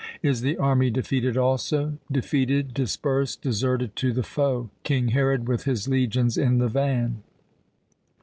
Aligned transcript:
"Is 0.23 0.41
the 0.41 0.57
army 0.57 0.89
defeated 0.89 1.37
also?" 1.37 1.99
"Defeated, 2.11 2.73
dispersed, 2.73 3.43
deserted 3.43 3.95
to 3.97 4.11
the 4.11 4.23
foe 4.23 4.71
King 4.81 5.09
Herod 5.09 5.47
with 5.47 5.65
his 5.65 5.87
legions 5.87 6.39
in 6.39 6.57
the 6.57 6.69
van." 6.69 7.21